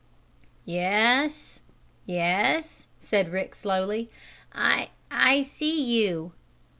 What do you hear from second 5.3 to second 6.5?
see you!"